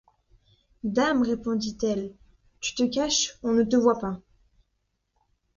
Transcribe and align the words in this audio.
Dame! 0.83 1.21
répondit-elle, 1.21 2.11
tu 2.59 2.73
te 2.73 2.81
caches, 2.81 3.37
on 3.43 3.51
ne 3.51 3.61
te 3.61 3.75
voit 3.75 3.99
pas. 3.99 4.19